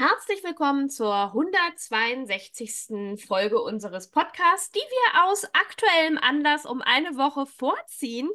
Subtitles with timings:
[0.00, 3.20] Herzlich willkommen zur 162.
[3.26, 8.30] Folge unseres Podcasts, die wir aus aktuellem Anlass um eine Woche vorziehen.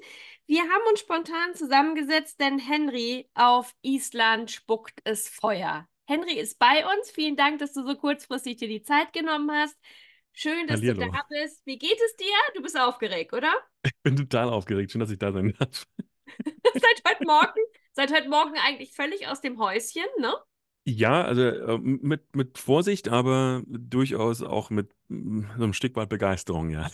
[0.45, 5.87] Wir haben uns spontan zusammengesetzt, denn Henry auf Island spuckt es Feuer.
[6.05, 7.11] Henry ist bei uns.
[7.11, 9.77] Vielen Dank, dass du so kurzfristig dir die Zeit genommen hast.
[10.33, 11.05] Schön, dass Hallihallo.
[11.05, 11.65] du da bist.
[11.65, 12.35] Wie geht es dir?
[12.55, 13.53] Du bist aufgeregt, oder?
[13.85, 14.91] Ich bin total aufgeregt.
[14.91, 15.87] Schön, dass ich da sein darf.
[16.73, 17.61] seit heute Morgen,
[17.93, 20.35] seit heute Morgen eigentlich völlig aus dem Häuschen, ne?
[20.85, 26.09] Ja, also äh, mit, mit Vorsicht, aber durchaus auch mit mm, so einem Stück weit
[26.09, 26.89] Begeisterung, ja.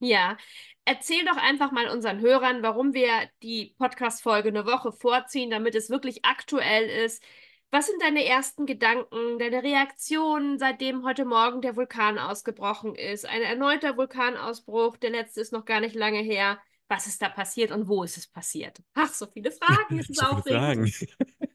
[0.00, 0.36] Ja,
[0.84, 3.08] erzähl doch einfach mal unseren Hörern, warum wir
[3.42, 7.22] die Podcast-Folge eine Woche vorziehen, damit es wirklich aktuell ist.
[7.70, 13.24] Was sind deine ersten Gedanken, deine Reaktionen, seitdem heute Morgen der Vulkan ausgebrochen ist?
[13.24, 16.58] Ein erneuter Vulkanausbruch, der letzte ist noch gar nicht lange her.
[16.88, 18.82] Was ist da passiert und wo ist es passiert?
[18.92, 21.06] Ach, so viele Fragen, es ist so aufregend.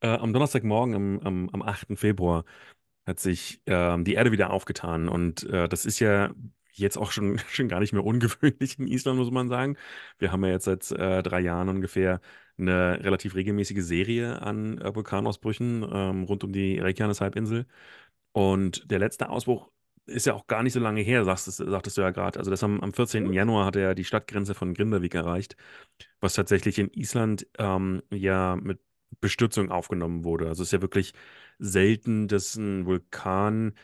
[0.00, 1.96] äh, am Donnerstagmorgen, am, am, am 8.
[1.96, 2.44] Februar,
[3.06, 5.08] hat sich äh, die Erde wieder aufgetan.
[5.08, 6.32] Und äh, das ist ja
[6.72, 9.76] jetzt auch schon, schon gar nicht mehr ungewöhnlich in Island, muss man sagen.
[10.18, 12.20] Wir haben ja jetzt seit äh, drei Jahren ungefähr
[12.58, 17.66] eine relativ regelmäßige Serie an äh, Vulkanausbrüchen ähm, rund um die Reykjanes-Halbinsel.
[18.32, 19.70] Und der letzte Ausbruch
[20.06, 22.38] ist ja auch gar nicht so lange her, sagst, sagtest du ja gerade.
[22.38, 23.24] Also das am, am 14.
[23.26, 23.32] Mhm.
[23.32, 25.56] Januar hat er die Stadtgrenze von Grindavik erreicht,
[26.20, 28.80] was tatsächlich in Island ähm, ja mit
[29.20, 30.48] Bestürzung aufgenommen wurde.
[30.48, 31.12] Also es ist ja wirklich
[31.58, 33.74] selten, dass ein Vulkan,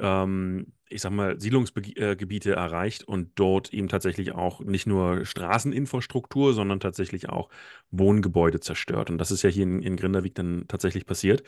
[0.00, 6.80] ähm, ich sag mal, Siedlungsgebiete erreicht und dort eben tatsächlich auch nicht nur Straßeninfrastruktur, sondern
[6.80, 7.50] tatsächlich auch
[7.90, 9.10] Wohngebäude zerstört.
[9.10, 11.42] Und das ist ja hier in, in Grindavik dann tatsächlich passiert.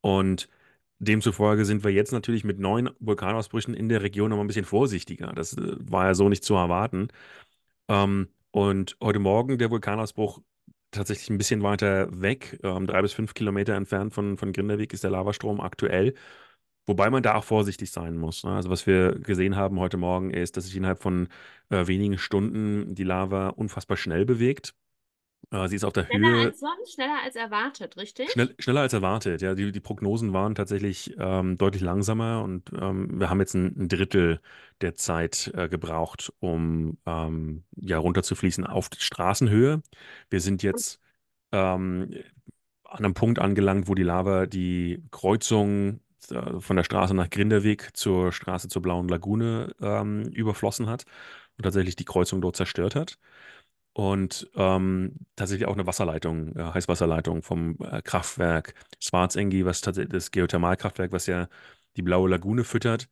[0.00, 0.48] Und
[1.00, 4.64] demzufolge sind wir jetzt natürlich mit neuen Vulkanausbrüchen in der Region noch mal ein bisschen
[4.64, 5.32] vorsichtiger.
[5.34, 7.08] Das äh, war ja so nicht zu erwarten.
[7.88, 10.40] Ähm, und heute Morgen der Vulkanausbruch
[10.92, 15.04] tatsächlich ein bisschen weiter weg, ähm, drei bis fünf Kilometer entfernt von, von Grindavik ist
[15.04, 16.14] der Lavastrom aktuell.
[16.86, 18.44] Wobei man da auch vorsichtig sein muss.
[18.44, 18.52] Ne?
[18.52, 21.28] Also was wir gesehen haben heute Morgen ist, dass sich innerhalb von
[21.70, 24.74] äh, wenigen Stunden die Lava unfassbar schnell bewegt.
[25.52, 26.46] Äh, sie ist auf der schneller Höhe.
[26.46, 28.30] Als sonst, schneller als erwartet, richtig?
[28.30, 29.54] Schnell, schneller als erwartet, ja.
[29.54, 33.88] Die, die Prognosen waren tatsächlich ähm, deutlich langsamer und ähm, wir haben jetzt ein, ein
[33.88, 34.40] Drittel
[34.80, 39.82] der Zeit äh, gebraucht, um ähm, ja, runterzufließen auf die Straßenhöhe.
[40.30, 41.00] Wir sind jetzt
[41.52, 42.14] ähm,
[42.84, 47.90] an einem Punkt angelangt, wo die Lava die Kreuzung äh, von der Straße nach Grinderweg
[47.94, 51.04] zur Straße zur Blauen Lagune ähm, überflossen hat
[51.58, 53.18] und tatsächlich die Kreuzung dort zerstört hat
[53.94, 60.30] und ähm, tatsächlich auch eine Wasserleitung, äh, Heißwasserleitung vom äh, Kraftwerk Schwarzengi, was tatsächlich das
[60.30, 61.48] Geothermalkraftwerk, was ja
[61.96, 63.08] die blaue Lagune füttert,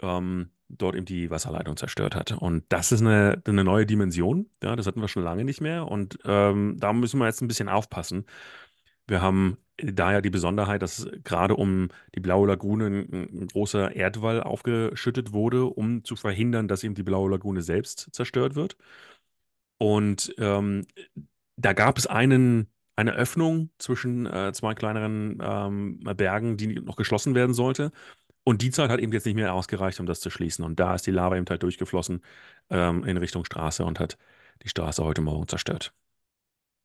[0.00, 2.32] ähm, dort eben die Wasserleitung zerstört hat.
[2.32, 4.50] Und das ist eine, eine neue Dimension.
[4.62, 5.88] Ja, das hatten wir schon lange nicht mehr.
[5.88, 8.24] Und ähm, da müssen wir jetzt ein bisschen aufpassen.
[9.06, 15.32] Wir haben daher die Besonderheit, dass gerade um die blaue Lagune ein großer Erdwall aufgeschüttet
[15.32, 18.76] wurde, um zu verhindern, dass eben die blaue Lagune selbst zerstört wird.
[19.84, 20.86] Und ähm,
[21.56, 27.34] da gab es einen, eine Öffnung zwischen äh, zwei kleineren ähm, Bergen, die noch geschlossen
[27.34, 27.92] werden sollte.
[28.44, 30.64] Und die Zeit hat eben jetzt nicht mehr ausgereicht, um das zu schließen.
[30.64, 32.22] Und da ist die Lava eben halt durchgeflossen
[32.70, 34.16] ähm, in Richtung Straße und hat
[34.62, 35.92] die Straße heute Morgen zerstört.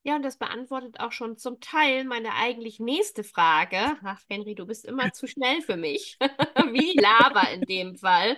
[0.03, 3.79] Ja, und das beantwortet auch schon zum Teil meine eigentlich nächste Frage.
[4.03, 6.17] Ach, Henry, du bist immer zu schnell für mich.
[6.73, 8.35] Wie Lava in dem Fall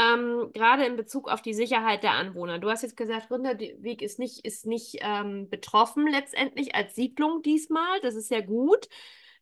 [0.00, 2.58] ähm, gerade in Bezug auf die Sicherheit der Anwohner.
[2.58, 8.00] Du hast jetzt gesagt, Rinderweg ist nicht, ist nicht ähm, betroffen letztendlich als Siedlung diesmal.
[8.00, 8.88] Das ist ja gut.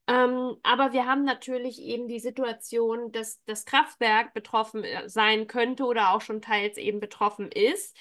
[0.09, 5.85] Ähm, aber wir haben natürlich eben die Situation, dass das Kraftwerk betroffen äh, sein könnte
[5.85, 7.97] oder auch schon teils eben betroffen ist.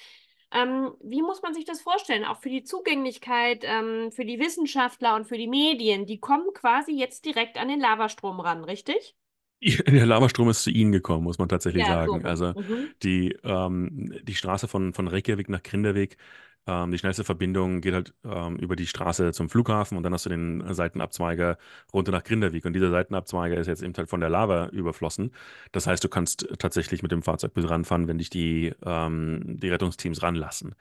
[0.50, 2.24] Ähm, wie muss man sich das vorstellen?
[2.24, 6.92] Auch für die Zugänglichkeit, ähm, für die Wissenschaftler und für die Medien, die kommen quasi
[6.92, 9.14] jetzt direkt an den Lavastrom ran, richtig?
[9.86, 12.20] Der Lavastrom ist zu ihnen gekommen, muss man tatsächlich ja, sagen.
[12.20, 12.28] So.
[12.28, 12.90] Also mhm.
[13.02, 16.16] die, ähm, die Straße von, von Reykjavik nach Grinderweg,
[16.68, 20.26] ähm, die schnellste Verbindung geht halt ähm, über die Straße zum Flughafen und dann hast
[20.26, 21.56] du den Seitenabzweiger
[21.94, 22.66] runter nach Grinderweg.
[22.66, 25.32] Und dieser Seitenabzweiger ist jetzt eben halt von der Lava überflossen.
[25.72, 29.70] Das heißt, du kannst tatsächlich mit dem Fahrzeug bis ranfahren, wenn dich die, ähm, die
[29.70, 30.74] Rettungsteams ranlassen.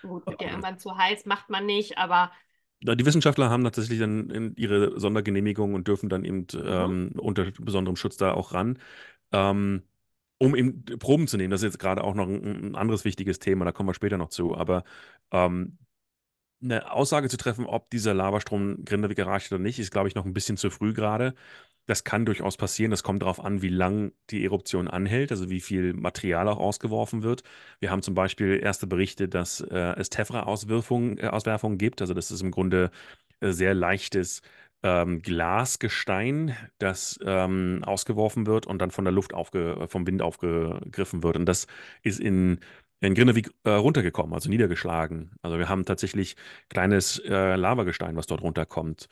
[0.00, 2.30] Gut, wird ja irgendwann zu heiß, macht man nicht, aber
[2.84, 6.62] die Wissenschaftler haben tatsächlich dann ihre Sondergenehmigung und dürfen dann eben mhm.
[6.66, 8.78] ähm, unter besonderem Schutz da auch ran.
[9.32, 9.82] Ähm,
[10.38, 11.50] um eben Proben zu nehmen.
[11.50, 14.18] Das ist jetzt gerade auch noch ein, ein anderes wichtiges Thema, da kommen wir später
[14.18, 14.54] noch zu.
[14.56, 14.84] Aber
[15.30, 15.78] ähm,
[16.62, 20.24] eine Aussage zu treffen, ob dieser Lavastrom Grindavik erreicht oder nicht, ist, glaube ich, noch
[20.24, 21.34] ein bisschen zu früh gerade.
[21.86, 22.90] Das kann durchaus passieren.
[22.90, 27.22] Das kommt darauf an, wie lang die Eruption anhält, also wie viel Material auch ausgeworfen
[27.22, 27.42] wird.
[27.78, 32.00] Wir haben zum Beispiel erste Berichte, dass äh, es Tephra-Auswirfungen äh, gibt.
[32.00, 32.90] Also das ist im Grunde
[33.40, 34.40] äh, sehr leichtes
[34.82, 41.22] ähm, Glasgestein, das ähm, ausgeworfen wird und dann von der Luft aufge vom Wind aufgegriffen
[41.22, 41.36] wird.
[41.36, 41.66] Und das
[42.02, 42.60] ist in
[43.00, 45.32] in Grindavik äh, runtergekommen, also niedergeschlagen.
[45.42, 46.36] Also wir haben tatsächlich
[46.68, 49.08] kleines äh, Lavagestein, was dort runterkommt.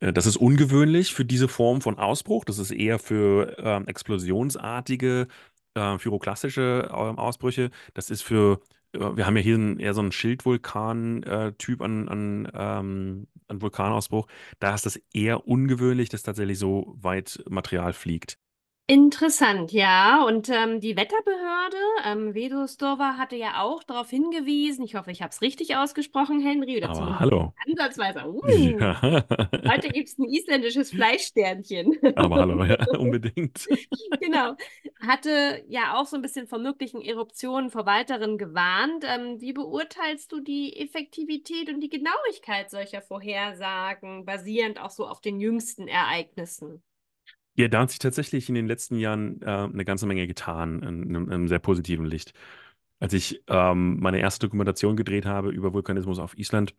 [0.00, 2.44] Äh, das ist ungewöhnlich für diese Form von Ausbruch.
[2.44, 5.28] Das ist eher für ähm, explosionsartige,
[5.74, 7.70] äh, pyroklastische ähm, Ausbrüche.
[7.94, 8.60] Das ist für,
[8.92, 14.26] äh, wir haben ja hier ein, eher so einen Schildvulkan-Typ an, an, ähm, an Vulkanausbruch.
[14.60, 18.38] Da ist das eher ungewöhnlich, dass tatsächlich so weit Material fliegt.
[18.90, 20.24] Interessant, ja.
[20.24, 21.76] Und ähm, die Wetterbehörde,
[22.06, 26.78] ähm, Vedosdova, hatte ja auch darauf hingewiesen, ich hoffe, ich habe es richtig ausgesprochen, Henry,
[26.78, 27.54] oder Aber hallo.
[27.66, 28.24] ansatzweise.
[28.26, 28.98] Uh, Ja.
[29.02, 31.98] heute gibt es ein isländisches Fleischsternchen.
[32.16, 33.66] Aber hallo, ja, unbedingt.
[34.20, 34.56] Genau.
[35.06, 39.04] Hatte ja auch so ein bisschen vor möglichen Eruptionen vor weiteren gewarnt.
[39.06, 45.20] Ähm, wie beurteilst du die Effektivität und die Genauigkeit solcher Vorhersagen, basierend auch so auf
[45.20, 46.82] den jüngsten Ereignissen?
[47.58, 51.02] Ja, da hat sich tatsächlich in den letzten Jahren äh, eine ganze Menge getan, in,
[51.14, 52.32] in einem sehr positiven Licht.
[53.00, 56.74] Als ich ähm, meine erste Dokumentation gedreht habe über Vulkanismus auf Island,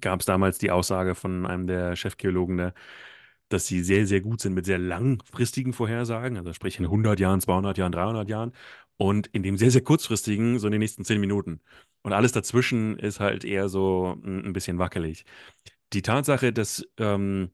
[0.00, 2.74] gab es damals die Aussage von einem der Chefgeologen, da,
[3.50, 7.40] dass sie sehr, sehr gut sind mit sehr langfristigen Vorhersagen, also sprich in 100 Jahren,
[7.40, 8.52] 200 Jahren, 300 Jahren
[8.98, 11.60] und in dem sehr, sehr kurzfristigen, so in den nächsten 10 Minuten.
[12.02, 15.24] Und alles dazwischen ist halt eher so ein, ein bisschen wackelig.
[15.92, 17.50] Die Tatsache, dass ähm,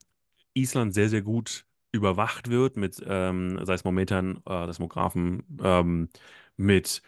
[0.55, 6.09] Island sehr, sehr gut überwacht wird mit ähm, Seismometern, äh, Seismographen, ähm,
[6.57, 7.03] mit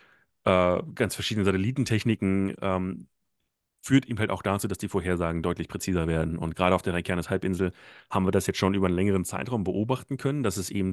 [0.45, 3.09] äh, ganz verschiedenen Satellitentechniken, ähm,
[3.83, 6.39] führt ihm halt auch dazu, dass die Vorhersagen deutlich präziser werden.
[6.39, 7.73] Und gerade auf der Reykjanes-Halbinsel
[8.11, 10.93] haben wir das jetzt schon über einen längeren Zeitraum beobachten können, dass es eben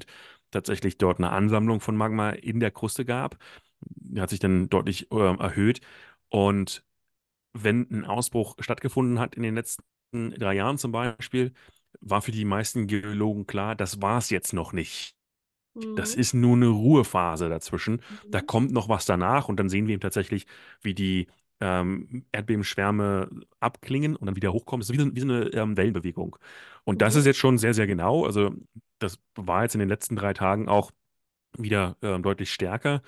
[0.52, 3.38] tatsächlich dort eine Ansammlung von Magma in der Kruste gab.
[3.82, 5.82] Die hat sich dann deutlich äh, erhöht.
[6.30, 6.84] Und
[7.54, 11.54] wenn ein Ausbruch stattgefunden hat in den letzten drei Jahren zum Beispiel,
[12.02, 15.16] war für die meisten Geologen klar, das war es jetzt noch nicht.
[15.96, 16.16] Das Mhm.
[16.16, 18.02] ist nur eine Ruhephase dazwischen.
[18.32, 18.46] Da Mhm.
[18.48, 20.46] kommt noch was danach und dann sehen wir eben tatsächlich,
[20.82, 21.28] wie die
[21.62, 24.82] ähm, Erdbebenschwärme abklingen und dann wieder hochkommen.
[24.82, 26.38] Es ist wie so, wie so eine ähm, Wellenbewegung.
[26.86, 27.28] Und das ist Mhm.
[27.28, 28.26] jetzt schon sehr, sehr genau.
[28.26, 28.54] Also
[29.00, 30.92] das war jetzt in den letzten drei Tagen auch
[31.58, 33.02] wieder ähm, deutlich stärker.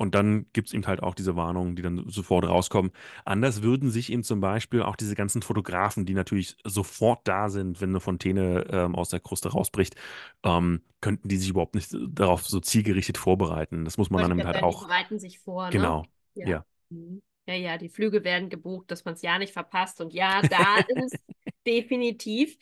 [0.00, 2.90] Und dann gibt es eben halt auch diese Warnungen, die dann sofort rauskommen.
[3.26, 7.82] Anders würden sich eben zum Beispiel auch diese ganzen Fotografen, die natürlich sofort da sind,
[7.82, 9.96] wenn eine Fontäne ähm, aus der Kruste rausbricht,
[10.42, 13.84] ähm, könnten die sich überhaupt nicht darauf so zielgerichtet vorbereiten.
[13.84, 15.70] Das muss man dann eben gerade halt sagen, die auch, bereiten sich vor, ne?
[15.70, 16.48] genau, Ja.
[16.48, 16.64] ja.
[16.88, 17.20] Mhm.
[17.46, 20.00] Ja, ja, die Flüge werden gebucht, dass man es ja nicht verpasst.
[20.00, 21.20] Und ja, da ist es
[21.66, 22.56] definitiv.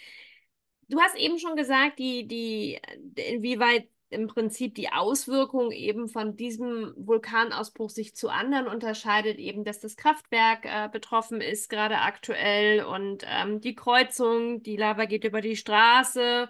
[0.88, 2.80] Du hast eben schon gesagt, die, die,
[3.14, 9.80] inwieweit im Prinzip die Auswirkung eben von diesem Vulkanausbruch sich zu anderen unterscheidet, eben, dass
[9.80, 15.40] das Kraftwerk äh, betroffen ist, gerade aktuell, und ähm, die Kreuzung, die Lava geht über
[15.40, 16.48] die Straße.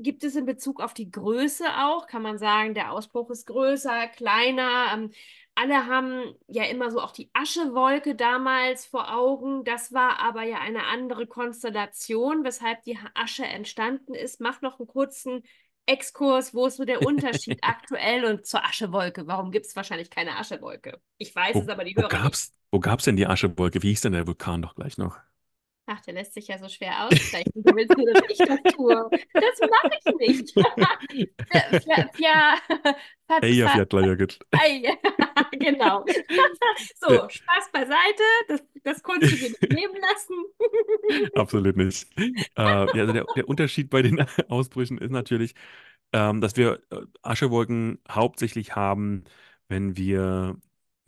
[0.00, 2.06] Gibt es in Bezug auf die Größe auch?
[2.06, 4.86] Kann man sagen, der Ausbruch ist größer, kleiner?
[4.92, 5.10] Ähm,
[5.54, 9.64] alle haben ja immer so auch die Aschewolke damals vor Augen.
[9.64, 14.40] Das war aber ja eine andere Konstellation, weshalb die Asche entstanden ist.
[14.40, 15.42] Mach noch einen kurzen
[15.90, 16.54] Exkurs.
[16.54, 19.26] Wo ist so der Unterschied aktuell und zur Aschewolke?
[19.26, 21.00] Warum gibt es wahrscheinlich keine Aschewolke?
[21.18, 22.34] Ich weiß es, Wo, aber die wo Hörer nicht.
[22.34, 23.82] gab's, wo gab's denn die Aschewolke?
[23.82, 25.18] Wie hieß denn der Vulkan doch gleich noch?
[25.92, 27.50] Ach, der lässt sich ja so schwer aussprechen.
[27.52, 29.10] Du willst nur, dass ich das tue.
[29.32, 30.52] Das mache ich nicht.
[31.82, 32.58] Fja, Fja,
[33.26, 34.28] Fat, Eyjafjallajökull.
[34.52, 34.82] Ei,
[35.58, 36.04] genau.
[36.94, 38.22] So, Ja, Spaß beiseite.
[38.46, 41.30] Das, das konntest du dir nicht nehmen lassen.
[41.34, 42.06] absolut nicht.
[42.16, 45.54] Äh, ja, also der, der Unterschied bei den Ausbrüchen ist natürlich,
[46.12, 49.24] ähm, dass wir äh, Aschewolken hauptsächlich haben,
[49.66, 50.56] wenn wir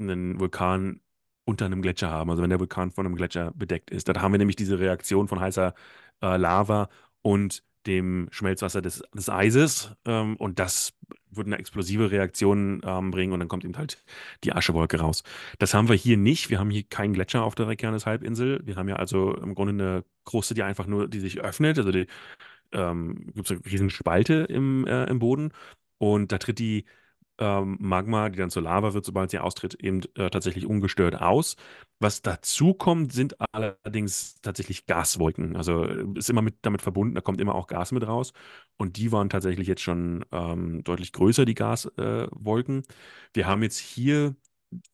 [0.01, 1.02] einen Vulkan
[1.45, 4.09] unter einem Gletscher haben, also wenn der Vulkan von einem Gletscher bedeckt ist.
[4.09, 5.75] Da haben wir nämlich diese Reaktion von heißer
[6.23, 6.89] äh, Lava
[7.23, 10.93] und dem Schmelzwasser des, des Eises ähm, und das
[11.31, 14.03] wird eine explosive Reaktion ähm, bringen und dann kommt eben halt
[14.45, 15.23] die Aschewolke raus.
[15.59, 16.51] Das haben wir hier nicht.
[16.51, 18.61] Wir haben hier keinen Gletscher auf der Reykjanes-Halbinsel.
[18.65, 21.79] Wir haben ja also im Grunde eine Kruste, die einfach nur, die sich öffnet.
[21.79, 21.91] Also
[22.73, 25.53] ähm, gibt es eine riesen Spalte im, äh, im Boden
[25.99, 26.85] und da tritt die
[27.39, 31.57] ähm, Magma, die dann zur Lava wird, sobald sie austritt, eben äh, tatsächlich ungestört aus.
[32.01, 35.57] Was dazu kommt, sind allerdings tatsächlich Gaswolken.
[35.57, 38.33] Also äh, ist immer mit, damit verbunden, da kommt immer auch Gas mit raus.
[38.77, 42.81] Und die waren tatsächlich jetzt schon ähm, deutlich größer, die Gaswolken.
[42.81, 42.83] Äh,
[43.35, 44.35] wir haben jetzt hier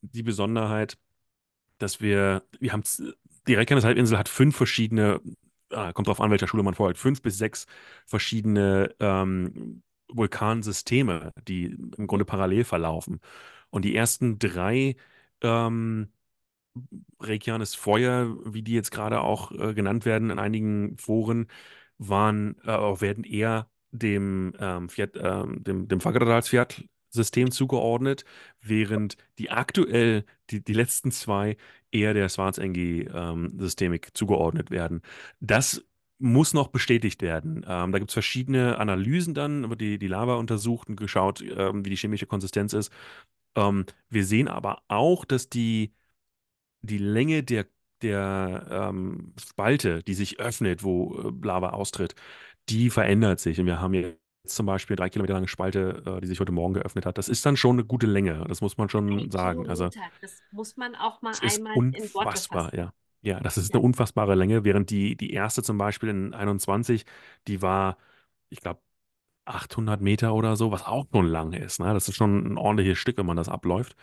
[0.02, 0.98] die Besonderheit,
[1.78, 2.82] dass wir, wir haben
[3.48, 5.20] die Reykjanes-Halbinsel hat fünf verschiedene,
[5.70, 7.66] ah, kommt drauf an, welcher Schule man folgt, fünf bis sechs
[8.06, 13.20] verschiedene ähm, Vulkansysteme, die im Grunde parallel verlaufen.
[13.70, 14.96] Und die ersten drei
[15.42, 16.08] ähm,
[17.20, 21.48] Reykjanes Feuer, wie die jetzt gerade auch äh, genannt werden in einigen Foren,
[21.98, 28.24] waren, äh, werden eher dem, ähm, Fiat, äh, dem, dem Fagradalsfjall-System zugeordnet,
[28.60, 31.56] während die aktuell, die, die letzten zwei,
[31.90, 35.02] eher der Schwarzengi-Systemik ähm, zugeordnet werden.
[35.40, 35.84] Das
[36.18, 37.64] muss noch bestätigt werden.
[37.68, 41.84] Ähm, da gibt es verschiedene Analysen dann, über die, die Lava untersucht und geschaut, ähm,
[41.84, 42.92] wie die chemische Konsistenz ist.
[43.56, 45.92] Ähm, wir sehen aber auch, dass die,
[46.82, 47.66] die Länge der,
[48.02, 52.14] der ähm, Spalte, die sich öffnet, wo äh, Lava austritt,
[52.68, 53.60] die verändert sich.
[53.60, 56.74] Und wir haben jetzt zum Beispiel drei Kilometer lange Spalte, äh, die sich heute Morgen
[56.74, 57.18] geöffnet hat.
[57.18, 59.68] Das ist dann schon eine gute Länge, das muss man schon sagen.
[59.68, 62.76] Also, das muss man auch mal einmal in Worte fassen.
[62.76, 62.92] ja.
[63.22, 67.04] Ja, das ist eine unfassbare Länge, während die, die erste zum Beispiel in 21,
[67.48, 67.98] die war,
[68.48, 68.80] ich glaube,
[69.44, 71.80] 800 Meter oder so, was auch schon lang ist.
[71.80, 71.92] Ne?
[71.94, 73.96] Das ist schon ein ordentliches Stück, wenn man das abläuft.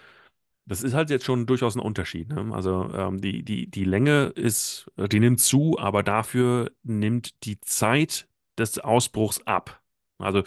[0.66, 2.30] Das ist halt jetzt schon durchaus ein Unterschied.
[2.30, 2.54] Ne?
[2.54, 8.28] Also ähm, die, die, die Länge ist, die nimmt zu, aber dafür nimmt die Zeit
[8.58, 9.82] des Ausbruchs ab.
[10.18, 10.44] Also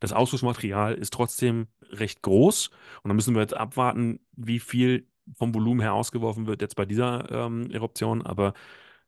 [0.00, 2.68] das Ausbruchsmaterial ist trotzdem recht groß
[3.02, 6.84] und dann müssen wir jetzt abwarten, wie viel vom Volumen her ausgeworfen wird jetzt bei
[6.84, 8.22] dieser ähm, Eruption.
[8.22, 8.54] Aber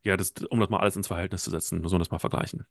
[0.02, 2.66] ja, das, um das mal alles ins Verhältnis zu setzen, müssen wir das mal vergleichen.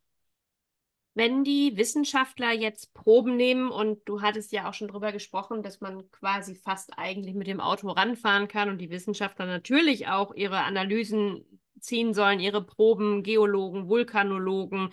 [1.15, 5.79] Wenn die Wissenschaftler jetzt Proben nehmen und du hattest ja auch schon drüber gesprochen, dass
[5.79, 10.61] man quasi fast eigentlich mit dem Auto ranfahren kann und die Wissenschaftler natürlich auch ihre
[10.61, 11.45] Analysen
[11.79, 14.89] ziehen sollen, ihre Proben, Geologen, Vulkanologen.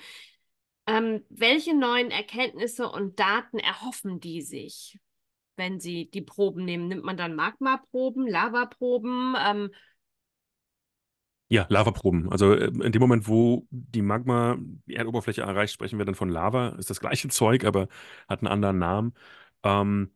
[0.86, 4.98] Ähm, welche neuen Erkenntnisse und Daten erhoffen die sich,
[5.60, 6.88] wenn sie die Proben nehmen?
[6.88, 9.36] Nimmt man dann Magmaproben, Lavaproben?
[9.40, 9.70] Ähm,
[11.48, 12.30] Ja, Lavaproben.
[12.30, 16.28] Also äh, in dem Moment, wo die Magma die Erdoberfläche erreicht, sprechen wir dann von
[16.28, 16.70] Lava.
[16.78, 17.88] Ist das gleiche Zeug, aber
[18.28, 19.14] hat einen anderen Namen.
[19.64, 20.12] Ähm,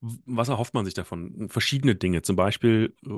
[0.00, 1.48] was erhofft man sich davon?
[1.50, 2.22] Verschiedene Dinge.
[2.22, 3.10] Zum Beispiel äh,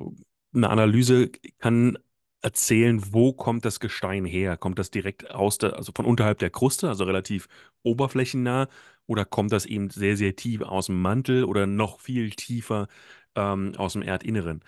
[0.57, 1.97] eine Analyse kann
[2.43, 4.57] erzählen, wo kommt das Gestein her?
[4.57, 7.49] Kommt das direkt aus der, also von unterhalb der Kruste, also relativ
[7.83, 8.69] oberflächennah,
[9.11, 12.87] oder kommt das eben sehr, sehr tief aus dem Mantel oder noch viel tiefer
[13.35, 14.63] ähm, aus dem Erdinneren?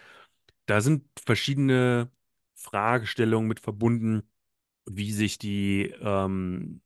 [0.67, 2.11] Da sind verschiedene
[2.57, 4.25] Fragestellungen mit verbunden,
[4.87, 6.83] wie sich die, ähm,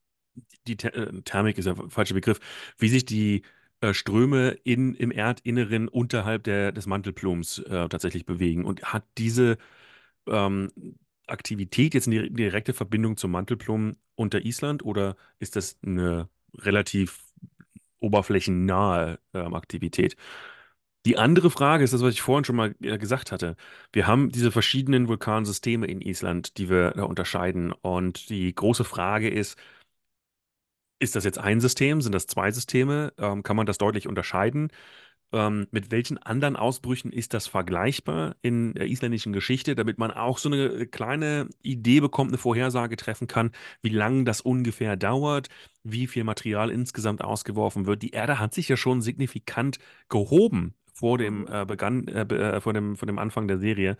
[0.67, 2.41] die Ther äh, Thermik ist ja der falsche Begriff,
[2.79, 3.43] wie sich die
[3.81, 8.65] äh, Ströme in, im Erdinneren unterhalb der, des Mantelplums äh, tatsächlich bewegen.
[8.67, 9.59] Und hat diese
[10.29, 10.71] ähm,
[11.27, 17.23] Aktivität jetzt eine direkte Verbindung zum Mantelplum unter Island oder ist das eine relativ
[18.01, 20.17] oberflächennahe ähm, Aktivität?
[21.07, 23.57] Die andere Frage ist das, was ich vorhin schon mal äh, gesagt hatte.
[23.93, 27.73] Wir haben diese verschiedenen Vulkansysteme in Island, die wir da unterscheiden.
[27.73, 29.57] Und die große Frage ist,
[30.99, 32.01] ist das jetzt ein System?
[32.01, 33.13] Sind das zwei Systeme?
[33.19, 34.71] Ähm, kann man das deutlich unterscheiden?
[35.33, 40.39] Ähm, mit welchen anderen Ausbrüchen ist das vergleichbar in der isländischen Geschichte, damit man auch
[40.39, 43.51] so eine kleine Idee bekommt, eine Vorhersage treffen kann,
[43.83, 45.49] wie lange das ungefähr dauert,
[45.83, 48.03] wie viel Material insgesamt ausgeworfen wird.
[48.03, 49.79] Die Erde hat sich ja schon signifikant
[50.09, 53.97] gehoben vor dem, äh, Begann, äh, äh, vor dem, vor dem Anfang der Serie.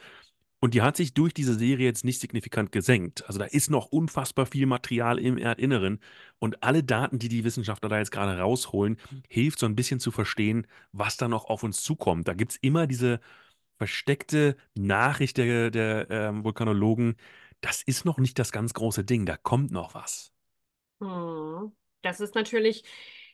[0.67, 3.25] Und die hat sich durch diese Serie jetzt nicht signifikant gesenkt.
[3.29, 6.01] Also da ist noch unfassbar viel Material im Erdinneren.
[6.41, 8.97] Und alle Daten, die die Wissenschaftler da jetzt gerade rausholen,
[9.29, 12.27] hilft so ein bisschen zu verstehen, was da noch auf uns zukommt.
[12.27, 13.21] Da gibt es immer diese
[13.79, 17.15] versteckte Nachricht der, der ähm, Vulkanologen.
[17.61, 19.25] Das ist noch nicht das ganz große Ding.
[19.25, 20.33] Da kommt noch was.
[21.01, 21.71] Hm.
[22.03, 22.83] Das ist natürlich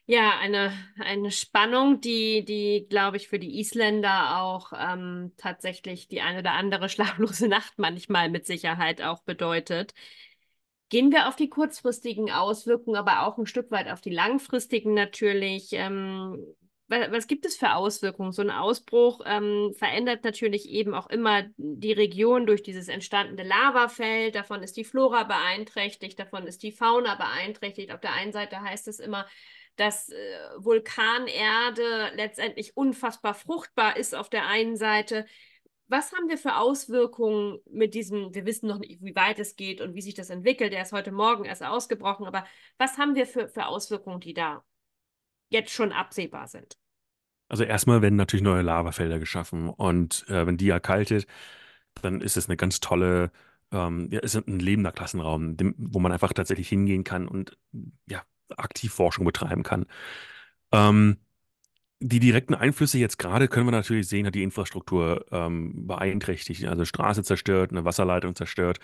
[0.06, 6.20] ja eine, eine Spannung, die, die, glaube ich, für die Isländer auch ähm, tatsächlich die
[6.20, 9.94] eine oder andere schlaflose Nacht manchmal mit Sicherheit auch bedeutet.
[10.88, 15.68] Gehen wir auf die kurzfristigen Auswirkungen, aber auch ein Stück weit auf die langfristigen natürlich.
[15.72, 16.36] Ähm,
[16.88, 18.32] wa- was gibt es für Auswirkungen?
[18.32, 24.34] So ein Ausbruch ähm, verändert natürlich eben auch immer die Region durch dieses entstandene Lavafeld.
[24.34, 27.90] Davon ist die Flora beeinträchtigt, davon ist die Fauna beeinträchtigt.
[27.92, 29.26] Auf der einen Seite heißt es immer,
[29.76, 30.14] dass äh,
[30.56, 35.26] Vulkanerde letztendlich unfassbar fruchtbar ist auf der einen Seite.
[35.88, 39.80] Was haben wir für Auswirkungen mit diesem, wir wissen noch nicht, wie weit es geht
[39.80, 42.44] und wie sich das entwickelt, der ist heute Morgen erst ausgebrochen, aber
[42.78, 44.64] was haben wir für, für Auswirkungen, die da
[45.50, 46.78] jetzt schon absehbar sind?
[47.48, 51.26] Also erstmal werden natürlich neue Lavafelder geschaffen und äh, wenn die erkaltet,
[52.00, 53.30] dann ist es eine ganz tolle,
[53.70, 57.58] ähm, ja, ist ein lebender Klassenraum, dem, wo man einfach tatsächlich hingehen kann und
[58.08, 58.22] ja,
[58.58, 59.86] aktiv Forschung betreiben kann.
[60.72, 61.18] Ähm,
[62.00, 66.64] die direkten Einflüsse jetzt gerade können wir natürlich sehen, hat die Infrastruktur ähm, beeinträchtigt.
[66.66, 68.80] Also Straße zerstört, eine Wasserleitung zerstört.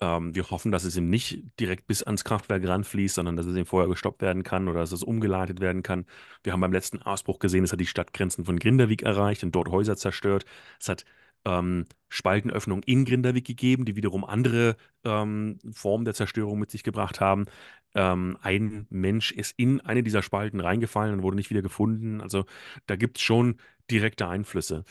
[0.00, 3.56] Ähm, wir hoffen, dass es ihm nicht direkt bis ans Kraftwerk ranfließt, sondern dass es
[3.56, 6.06] ihm vorher gestoppt werden kann oder dass es umgeleitet werden kann.
[6.42, 9.68] Wir haben beim letzten Ausbruch gesehen, es hat die Stadtgrenzen von Grindavik erreicht und dort
[9.68, 10.44] Häuser zerstört.
[10.80, 11.04] Es hat
[11.44, 17.20] ähm, Spaltenöffnungen in Grindavik gegeben, die wiederum andere ähm, Formen der Zerstörung mit sich gebracht
[17.20, 17.46] haben.
[17.94, 22.20] Ähm, ein Mensch ist in eine dieser Spalten reingefallen und wurde nicht wieder gefunden.
[22.20, 22.44] Also
[22.86, 23.58] da gibt es schon
[23.90, 24.84] direkte Einflüsse.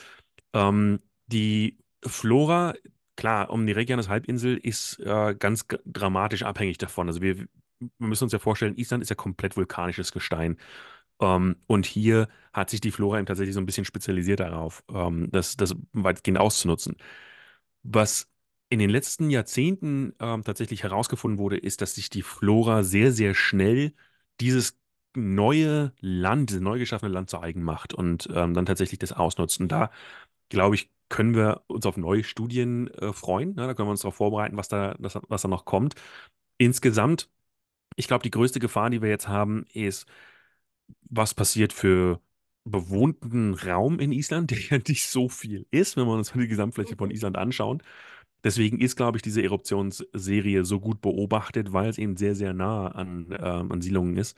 [0.53, 2.73] Ähm, die Flora,
[3.15, 7.07] klar, um die Reykjanes-Halbinsel ist äh, ganz dramatisch abhängig davon.
[7.07, 7.47] Also wir, wir
[7.99, 10.57] müssen uns ja vorstellen, Island ist ja komplett vulkanisches Gestein.
[11.21, 15.29] Ähm, und hier hat sich die Flora eben tatsächlich so ein bisschen spezialisiert darauf, ähm,
[15.31, 16.97] das, das weitgehend auszunutzen.
[17.83, 18.27] Was
[18.71, 23.35] in den letzten Jahrzehnten ähm, tatsächlich herausgefunden wurde, ist, dass sich die Flora sehr, sehr
[23.35, 23.93] schnell
[24.39, 24.79] dieses
[25.15, 29.59] neue Land, dieses neu geschaffene Land zu eigen macht und ähm, dann tatsächlich das ausnutzt.
[29.59, 29.91] Und da,
[30.49, 33.55] glaube ich, können wir uns auf neue Studien äh, freuen.
[33.55, 33.67] Ne?
[33.67, 35.95] Da können wir uns darauf vorbereiten, was da, das, was da noch kommt.
[36.57, 37.29] Insgesamt,
[37.97, 40.07] ich glaube, die größte Gefahr, die wir jetzt haben, ist,
[41.09, 42.21] was passiert für
[42.63, 46.95] bewohnten Raum in Island, der ja nicht so viel ist, wenn wir uns die Gesamtfläche
[46.95, 47.83] von Island anschauen.
[48.43, 52.87] Deswegen ist, glaube ich, diese Eruptionsserie so gut beobachtet, weil es eben sehr, sehr nah
[52.89, 54.37] an, ähm, an Siedlungen ist.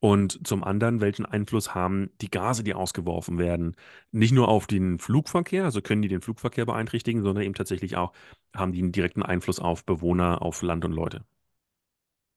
[0.00, 3.74] Und zum anderen, welchen Einfluss haben die Gase, die ausgeworfen werden?
[4.12, 8.12] Nicht nur auf den Flugverkehr, also können die den Flugverkehr beeinträchtigen, sondern eben tatsächlich auch
[8.54, 11.24] haben die einen direkten Einfluss auf Bewohner, auf Land und Leute.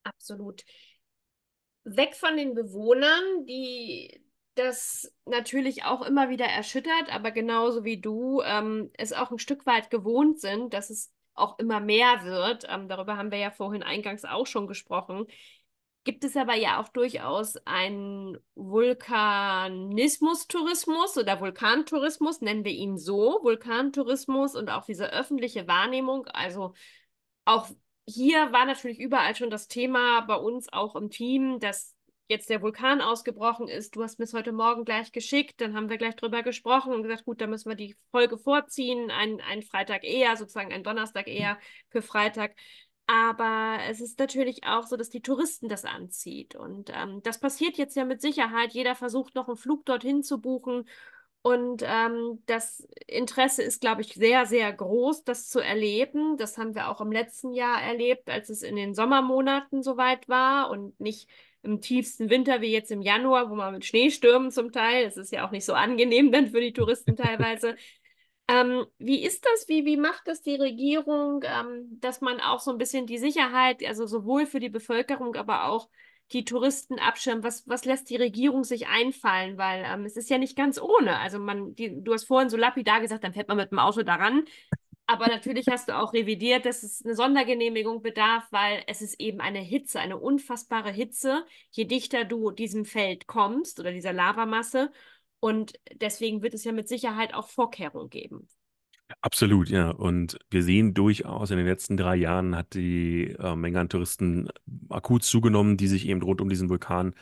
[0.04, 0.64] Absolut.
[1.84, 4.22] Weg von den Bewohnern, die
[4.58, 9.66] das natürlich auch immer wieder erschüttert, aber genauso wie du ähm, es auch ein Stück
[9.66, 12.66] weit gewohnt sind, dass es auch immer mehr wird.
[12.70, 15.28] Ähm, darüber haben wir ja vorhin eingangs auch schon gesprochen.
[16.04, 24.56] Gibt es aber ja auch durchaus einen Vulkanismus-Tourismus oder Vulkantourismus, nennen wir ihn so, Vulkantourismus
[24.56, 26.26] und auch diese öffentliche Wahrnehmung.
[26.28, 26.74] Also
[27.44, 27.68] auch
[28.06, 31.97] hier war natürlich überall schon das Thema bei uns auch im Team, dass
[32.28, 33.96] jetzt der Vulkan ausgebrochen ist.
[33.96, 37.04] Du hast mir es heute Morgen gleich geschickt, dann haben wir gleich drüber gesprochen und
[37.04, 41.28] gesagt, gut, da müssen wir die Folge vorziehen, einen, einen Freitag eher, sozusagen einen Donnerstag
[41.28, 41.58] eher
[41.90, 42.54] für Freitag.
[43.08, 46.56] Aber es ist natürlich auch so, dass die Touristen das anzieht.
[46.56, 48.74] Und ähm, das passiert jetzt ja mit Sicherheit.
[48.74, 50.90] Jeder versucht noch einen Flug dorthin zu buchen.
[51.42, 56.36] Und ähm, das Interesse ist, glaube ich, sehr, sehr groß, das zu erleben.
[56.36, 60.70] Das haben wir auch im letzten Jahr erlebt, als es in den Sommermonaten soweit war
[60.70, 61.30] und nicht
[61.64, 65.32] im tiefsten Winter wie jetzt im Januar, wo man mit Schneestürmen zum Teil, das ist
[65.32, 67.76] ja auch nicht so angenehm dann für die Touristen teilweise.
[68.50, 69.68] Ähm, wie ist das?
[69.68, 73.86] Wie, wie macht das die Regierung, ähm, dass man auch so ein bisschen die Sicherheit,
[73.86, 75.90] also sowohl für die Bevölkerung, aber auch
[76.32, 77.44] die Touristen abschirmt?
[77.44, 79.58] Was, was lässt die Regierung sich einfallen?
[79.58, 81.20] Weil ähm, es ist ja nicht ganz ohne.
[81.20, 84.04] Also man, die, du hast vorhin so lapidar gesagt, dann fährt man mit dem Auto
[84.04, 84.46] daran.
[85.10, 89.40] Aber natürlich hast du auch revidiert, dass es eine Sondergenehmigung bedarf, weil es ist eben
[89.40, 94.92] eine Hitze, eine unfassbare Hitze, je dichter du diesem Feld kommst oder dieser Lavamasse.
[95.40, 98.50] Und deswegen wird es ja mit Sicherheit auch Vorkehrungen geben.
[99.22, 99.92] Absolut, ja.
[99.92, 104.50] Und wir sehen durchaus, in den letzten drei Jahren hat die äh, Menge an Touristen
[104.90, 107.16] akut zugenommen, die sich eben rund um diesen Vulkan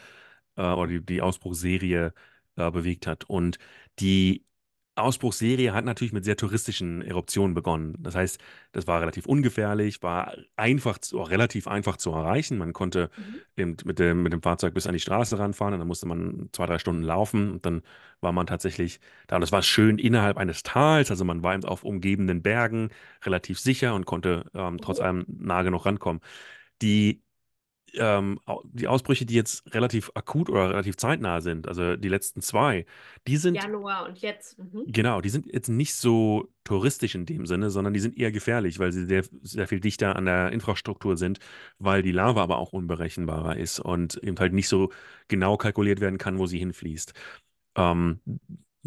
[0.55, 2.13] äh, oder die, die Ausbruchsserie
[2.55, 3.25] äh, bewegt hat.
[3.25, 3.59] Und
[3.99, 4.43] die
[4.95, 7.95] Ausbruchsserie hat natürlich mit sehr touristischen Eruptionen begonnen.
[7.99, 8.39] Das heißt,
[8.71, 12.57] das war relativ ungefährlich, war einfach, zu, relativ einfach zu erreichen.
[12.57, 13.09] Man konnte
[13.57, 13.75] mhm.
[13.83, 16.65] mit dem, mit dem Fahrzeug bis an die Straße ranfahren und dann musste man zwei,
[16.65, 17.81] drei Stunden laufen und dann
[18.21, 19.35] war man tatsächlich da.
[19.35, 22.89] Und das war schön innerhalb eines Tals, also man war eben auf umgebenden Bergen
[23.23, 26.21] relativ sicher und konnte ähm, trotz allem nah genug rankommen.
[26.81, 27.21] Die
[27.97, 32.85] ähm, die Ausbrüche, die jetzt relativ akut oder relativ zeitnah sind, also die letzten zwei,
[33.27, 33.55] die sind.
[33.55, 34.57] Januar und jetzt.
[34.59, 34.83] Mhm.
[34.87, 38.79] Genau, die sind jetzt nicht so touristisch in dem Sinne, sondern die sind eher gefährlich,
[38.79, 41.39] weil sie sehr, sehr viel dichter an der Infrastruktur sind,
[41.79, 44.91] weil die Lava aber auch unberechenbarer ist und eben halt nicht so
[45.27, 47.13] genau kalkuliert werden kann, wo sie hinfließt.
[47.75, 48.21] Ähm,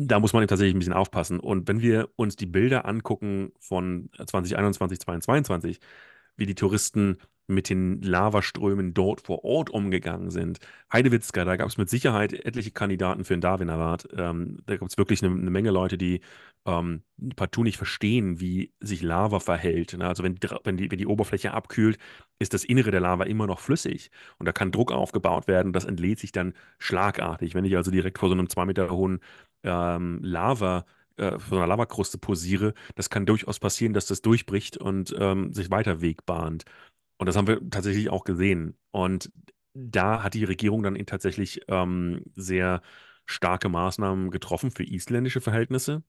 [0.00, 1.40] da muss man tatsächlich ein bisschen aufpassen.
[1.40, 5.80] Und wenn wir uns die Bilder angucken von 2021, 2022,
[6.38, 10.58] wie die Touristen mit den Lavaströmen dort vor Ort umgegangen sind.
[10.92, 14.08] Heidewitzka, da gab es mit Sicherheit etliche Kandidaten für den Darwin-Award.
[14.16, 16.20] Ähm, da gibt es wirklich eine, eine, Menge Leute, die
[16.66, 17.02] ähm,
[17.36, 19.96] partout nicht verstehen, wie sich Lava verhält.
[19.96, 20.06] Ne?
[20.06, 21.98] Also wenn die, wenn, die, wenn die Oberfläche abkühlt,
[22.38, 24.10] ist das Innere der Lava immer noch flüssig.
[24.38, 25.72] Und da kann Druck aufgebaut werden.
[25.72, 27.54] Das entlädt sich dann schlagartig.
[27.54, 29.20] Wenn ich also direkt vor so einem zwei Meter hohen
[29.62, 30.84] ähm, Lava,
[31.18, 35.70] äh, von einer Lavakruste posiere, das kann durchaus passieren, dass das durchbricht und ähm, sich
[35.70, 36.64] weiter Weg bahnt.
[37.18, 38.76] Und das haben wir tatsächlich auch gesehen.
[38.90, 39.30] Und
[39.74, 42.82] da hat die Regierung dann tatsächlich ähm, sehr
[43.26, 46.02] starke Maßnahmen getroffen für isländische Verhältnisse.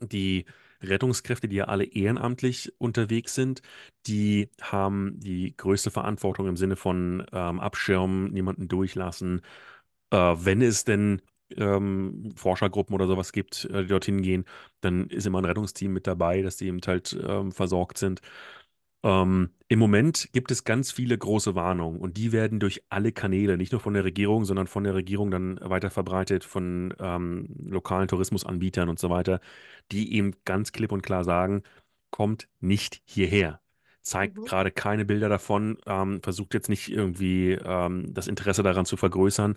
[0.00, 0.44] Die
[0.82, 3.62] Rettungskräfte, die ja alle ehrenamtlich unterwegs sind,
[4.06, 9.42] die haben die größte Verantwortung im Sinne von ähm, Abschirmen, niemanden durchlassen.
[10.10, 11.22] Äh, wenn es denn
[11.56, 14.44] ähm, Forschergruppen oder sowas gibt, äh, die dorthin gehen,
[14.80, 18.20] dann ist immer ein Rettungsteam mit dabei, dass die eben halt ähm, versorgt sind.
[19.04, 23.56] Ähm, im Moment gibt es ganz viele große Warnungen und die werden durch alle Kanäle,
[23.56, 28.08] nicht nur von der Regierung, sondern von der Regierung dann weiter verbreitet, von ähm, lokalen
[28.08, 29.40] Tourismusanbietern und so weiter,
[29.92, 31.62] die eben ganz klipp und klar sagen,
[32.10, 33.60] kommt nicht hierher.
[34.02, 34.44] Zeigt Mhm.
[34.46, 39.56] gerade keine Bilder davon, ähm, versucht jetzt nicht irgendwie ähm, das Interesse daran zu vergrößern.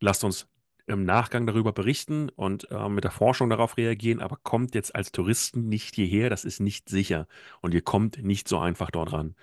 [0.00, 0.48] Lasst uns
[0.86, 5.12] im Nachgang darüber berichten und äh, mit der Forschung darauf reagieren, aber kommt jetzt als
[5.12, 7.26] Touristen nicht hierher, das ist nicht sicher
[7.60, 9.34] und ihr kommt nicht so einfach dort ran.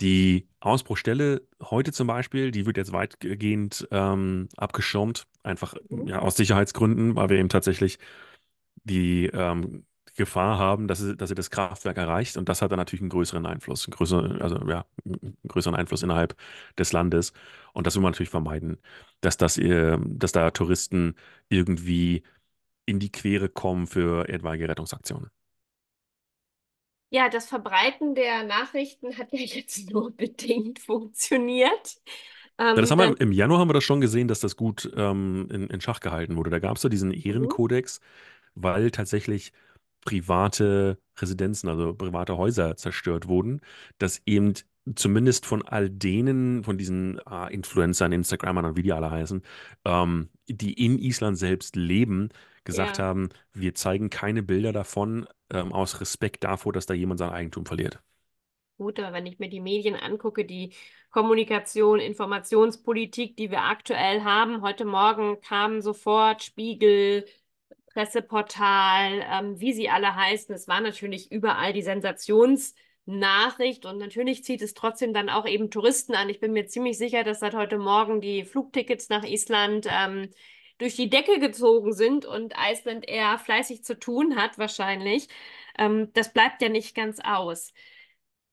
[0.00, 6.08] Die Ausbruchstelle heute zum Beispiel, die wird jetzt weitgehend ähm, abgeschirmt, einfach Mhm.
[6.08, 7.98] ja, aus Sicherheitsgründen, weil wir eben tatsächlich
[8.84, 12.78] die ähm, Gefahr haben, dass sie, dass sie das Kraftwerk erreicht und das hat dann
[12.78, 16.36] natürlich einen größeren Einfluss, einen größeren, also ja, einen größeren Einfluss innerhalb
[16.78, 17.32] des Landes
[17.72, 18.78] und das will man natürlich vermeiden,
[19.20, 21.16] dass das, äh, dass da Touristen
[21.48, 22.22] irgendwie
[22.86, 25.30] in die Quere kommen für etwaige Rettungsaktionen.
[27.10, 32.00] Ja, das Verbreiten der Nachrichten hat ja jetzt nur bedingt funktioniert.
[32.74, 34.90] Ja, das Ähm, haben wir im Januar haben wir das schon gesehen, dass das gut
[34.96, 36.50] ähm, in, in Schach gehalten wurde.
[36.50, 37.52] Da gab es ja diesen Mhm.
[37.52, 38.00] Ehrenkodex,
[38.54, 39.52] weil tatsächlich
[40.06, 43.60] private Residenzen, also private Häuser zerstört wurden,
[43.98, 44.54] dass eben
[44.94, 49.42] zumindest von all denen, von diesen ah, Influencern, Instagramern und wie die alle heißen,
[49.84, 52.30] ähm, die in Island selbst leben,
[52.64, 53.04] gesagt ja.
[53.04, 57.66] haben, wir zeigen keine Bilder davon, ähm, aus Respekt davor, dass da jemand sein Eigentum
[57.66, 58.00] verliert.
[58.78, 60.74] Gut, aber wenn ich mir die Medien angucke, die
[61.10, 67.24] Kommunikation, Informationspolitik, die wir aktuell haben, heute Morgen kam sofort Spiegel,
[67.96, 70.54] Presseportal, ähm, wie sie alle heißen.
[70.54, 76.14] Es war natürlich überall die Sensationsnachricht und natürlich zieht es trotzdem dann auch eben Touristen
[76.14, 76.28] an.
[76.28, 80.28] Ich bin mir ziemlich sicher, dass seit heute Morgen die Flugtickets nach Island ähm,
[80.76, 85.28] durch die Decke gezogen sind und Iceland Air fleißig zu tun hat, wahrscheinlich.
[85.78, 87.72] Ähm, das bleibt ja nicht ganz aus.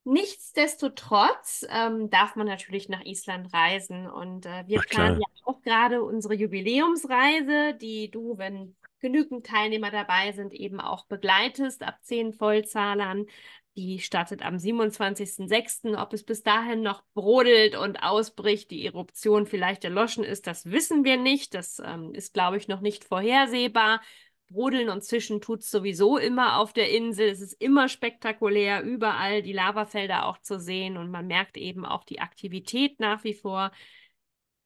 [0.06, 5.20] Nichtsdestotrotz ähm, darf man natürlich nach Island reisen und äh, wir planen klar.
[5.20, 11.84] ja auch gerade unsere Jubiläumsreise, die du, wenn genügend Teilnehmer dabei sind, eben auch begleitest
[11.84, 13.28] ab zehn Vollzahlern.
[13.76, 16.02] Die startet am 27.06.
[16.02, 21.04] Ob es bis dahin noch brodelt und ausbricht, die Eruption vielleicht erloschen ist, das wissen
[21.04, 21.54] wir nicht.
[21.54, 24.02] Das ähm, ist, glaube ich, noch nicht vorhersehbar.
[24.48, 27.28] Brodeln und Zischen tut es sowieso immer auf der Insel.
[27.28, 32.04] Es ist immer spektakulär, überall die Lavafelder auch zu sehen und man merkt eben auch
[32.06, 33.72] die Aktivität nach wie vor.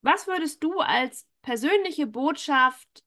[0.02, 3.04] Was würdest du als persönliche Botschaft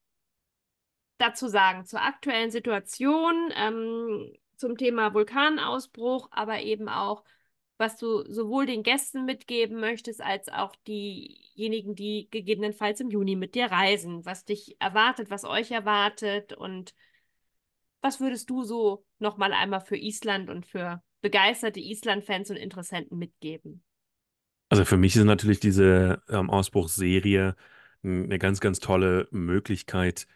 [1.20, 7.24] dazu sagen, zur aktuellen Situation, ähm, zum Thema Vulkanausbruch, aber eben auch,
[7.78, 13.54] was du sowohl den Gästen mitgeben möchtest, als auch diejenigen, die gegebenenfalls im Juni mit
[13.54, 16.94] dir reisen, was dich erwartet, was euch erwartet und
[18.02, 23.83] was würdest du so nochmal einmal für Island und für begeisterte Island-Fans und Interessenten mitgeben?
[24.68, 27.56] Also für mich ist natürlich diese ähm, Ausbruchsserie
[28.02, 30.26] eine ganz, ganz tolle Möglichkeit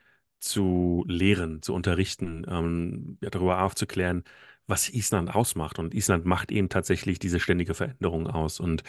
[0.44, 4.24] zu lehren, zu unterrichten, ähm, ja, darüber aufzuklären,
[4.66, 5.78] was Island ausmacht.
[5.78, 8.60] Und Island macht eben tatsächlich diese ständige Veränderung aus.
[8.60, 8.82] Und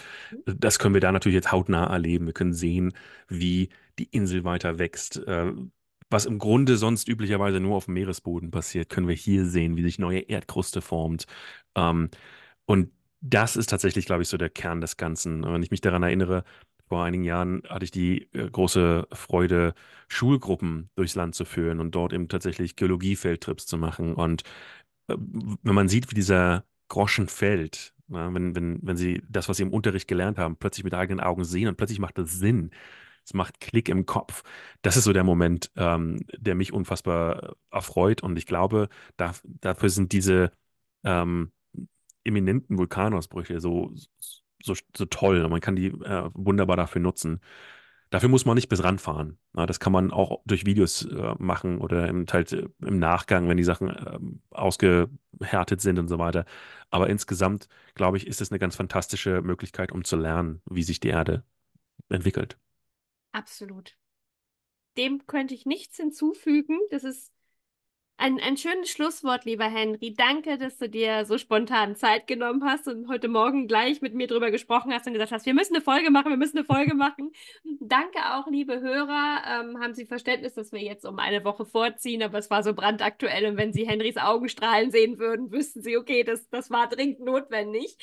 [0.45, 2.25] das können wir da natürlich jetzt hautnah erleben.
[2.25, 2.93] Wir können sehen,
[3.27, 5.17] wie die Insel weiter wächst.
[5.27, 5.53] Äh,
[6.09, 9.83] was im Grunde sonst üblicherweise nur auf dem Meeresboden passiert, können wir hier sehen, wie
[9.83, 11.25] sich neue Erdkruste formt.
[11.75, 12.09] Ähm,
[12.65, 12.91] und
[13.21, 15.43] das ist tatsächlich, glaube ich, so der Kern des Ganzen.
[15.43, 16.43] Wenn ich mich daran erinnere,
[16.87, 19.73] vor einigen Jahren hatte ich die äh, große Freude,
[20.07, 24.13] Schulgruppen durchs Land zu führen und dort eben tatsächlich Geologiefeldtrips zu machen.
[24.15, 24.43] Und
[25.07, 29.57] äh, wenn man sieht, wie dieser Groschen fällt, na, wenn, wenn, wenn sie das, was
[29.57, 32.71] sie im Unterricht gelernt haben, plötzlich mit eigenen Augen sehen und plötzlich macht das Sinn.
[33.25, 34.43] Es macht Klick im Kopf.
[34.83, 38.21] Das ist so der Moment, ähm, der mich unfassbar erfreut.
[38.23, 40.51] Und ich glaube, da, dafür sind diese
[41.03, 41.51] ähm,
[42.23, 43.91] eminenten Vulkanausbrüche so,
[44.65, 45.43] so, so toll.
[45.43, 47.41] Und man kann die äh, wunderbar dafür nutzen.
[48.12, 49.39] Dafür muss man nicht bis ranfahren.
[49.54, 53.49] Na, das kann man auch durch Videos äh, machen oder im, halt, äh, im Nachgang,
[53.49, 56.45] wenn die Sachen ähm, ausgehärtet sind und so weiter.
[56.91, 60.99] Aber insgesamt, glaube ich, ist es eine ganz fantastische Möglichkeit, um zu lernen, wie sich
[60.99, 61.43] die Erde
[62.10, 62.58] entwickelt.
[63.34, 63.95] Absolut.
[64.97, 66.80] dem könnte ich nichts hinzufügen.
[66.89, 67.32] Das ist
[68.17, 70.13] ein, ein schönes Schlusswort, lieber Henry.
[70.13, 74.28] Danke, dass du dir so spontan Zeit genommen hast und heute Morgen gleich mit mir
[74.28, 76.95] drüber gesprochen hast und gesagt hast, wir müssen eine Folge machen, wir müssen eine Folge
[76.95, 77.32] machen.
[77.82, 79.41] Danke auch, liebe Hörer.
[79.47, 82.73] Ähm, haben Sie Verständnis, dass wir jetzt um eine Woche vorziehen, aber es war so
[82.73, 87.19] brandaktuell und wenn Sie Henrys Augenstrahlen sehen würden, wüssten Sie, okay, das, das war dringend
[87.19, 87.97] notwendig.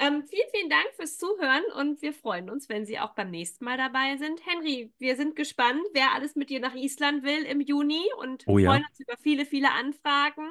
[0.00, 3.64] Ähm, vielen, vielen Dank fürs Zuhören und wir freuen uns, wenn Sie auch beim nächsten
[3.64, 4.40] Mal dabei sind.
[4.46, 8.58] Henry, wir sind gespannt, wer alles mit dir nach Island will im Juni und Oh
[8.58, 8.70] ja.
[8.70, 10.46] freuen uns über viele, viele Anfragen.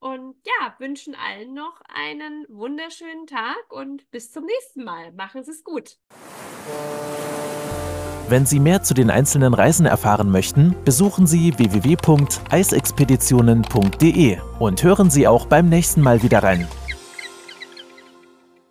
[0.00, 5.12] Und ja, wünschen allen noch einen wunderschönen Tag und bis zum nächsten Mal.
[5.12, 5.96] Machen Sie es gut.
[8.28, 15.26] Wenn Sie mehr zu den einzelnen Reisen erfahren möchten, besuchen Sie www.eisexpeditionen.de und hören Sie
[15.26, 16.68] auch beim nächsten Mal wieder rein.